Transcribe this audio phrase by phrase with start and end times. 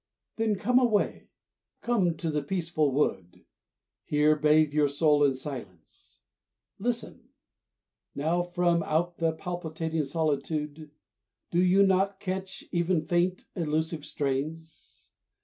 [0.37, 1.29] Then come away,
[1.81, 3.45] come to the peaceful wood,
[4.03, 6.21] Here bathe your soul in silence.
[6.79, 7.29] Listen!
[8.15, 10.89] Now, From out the palpitating solitude
[11.51, 15.11] Do you not catch, yet faint, elusive strains?